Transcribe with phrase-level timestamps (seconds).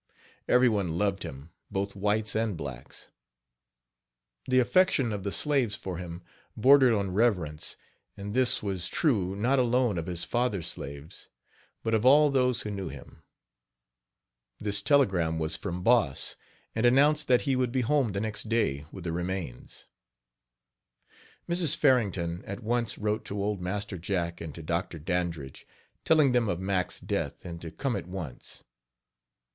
[0.47, 3.11] Every one loved him both whites and blacks.
[4.47, 6.23] The affection of the slaves for him
[6.57, 7.77] bordered on reverence,
[8.17, 11.29] and this was true not alone of his father's slaves,
[11.83, 13.21] but of all those who knew him.
[14.59, 16.35] This telegram was from Boss,
[16.73, 19.85] and announced that he would be home the next day with the remains.
[21.47, 21.75] Mrs.
[21.75, 24.97] Farrington at once wrote to old Master Jack and to Dr.
[24.97, 25.67] Dandridge,
[26.03, 28.63] telling them of Mack's death and to come at once.